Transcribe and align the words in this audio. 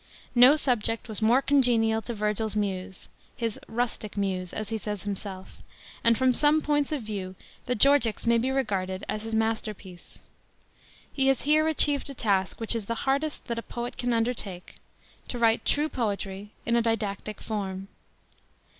No 0.33 0.55
subject 0.55 1.07
was 1.07 1.21
more 1.21 1.43
congenial 1.43 2.01
to 2.01 2.15
Virgil's 2.15 2.55
Muse— 2.55 3.07
his 3.37 3.59
"rustic 3.67 4.17
Muse," 4.17 4.51
as 4.51 4.69
he 4.69 4.77
says 4.79 5.03
himself; 5.03 5.57
and 6.03 6.17
from 6.17 6.33
some 6.33 6.59
points 6.59 6.91
of 6.91 7.03
view 7.03 7.35
the 7.67 7.75
Georgics 7.75 8.25
may 8.25 8.39
be 8.39 8.49
regarded 8.49 9.03
as 9.07 9.21
his 9.21 9.35
masterpiece. 9.35 10.17
He 11.13 11.27
has 11.27 11.43
here 11.43 11.67
achieved 11.67 12.09
a 12.09 12.15
task, 12.15 12.59
which 12.59 12.75
is 12.75 12.87
the 12.87 12.95
hardest 13.05 13.45
that 13.45 13.59
a 13.59 13.61
poet 13.61 13.95
can 13.95 14.11
undertake, 14.11 14.77
to 15.27 15.37
write 15.37 15.63
true 15.65 15.87
poetry 15.87 16.49
in 16.65 16.75
a 16.75 16.81
didactic 16.81 17.39
form. 17.39 17.87